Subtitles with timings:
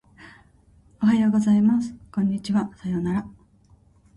[0.99, 1.93] おはようございます。
[2.11, 2.71] こんにちは。
[2.75, 3.27] さようなら。